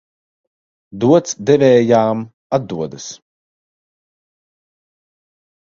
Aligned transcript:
Dots 1.03 1.35
devējām 1.49 2.23
atdodas. 2.59 3.11